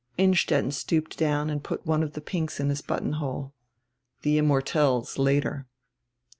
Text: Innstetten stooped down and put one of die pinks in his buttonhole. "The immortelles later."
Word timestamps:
Innstetten 0.17 0.71
stooped 0.71 1.15
down 1.15 1.51
and 1.51 1.63
put 1.63 1.85
one 1.85 2.01
of 2.01 2.13
die 2.13 2.21
pinks 2.25 2.59
in 2.59 2.69
his 2.69 2.81
buttonhole. 2.81 3.53
"The 4.23 4.39
immortelles 4.39 5.19
later." 5.19 5.67